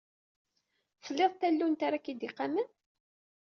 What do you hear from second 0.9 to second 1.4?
Tlid